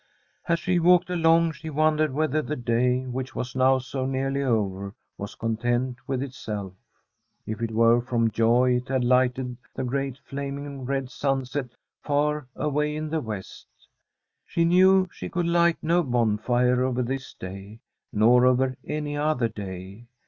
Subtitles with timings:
[0.47, 4.95] As she walked along she wondered whether the day, which was now so nearly over,
[5.15, 6.73] was content with itself—
[7.45, 9.83] if it were from joy it had The STORY of a COUNTRY HOUSE lighted the
[9.83, 11.69] great flaming red sunset
[12.01, 13.67] far away in the west.
[14.47, 17.79] She knew she could light no bonfire over this day,
[18.11, 20.07] nor over any other day.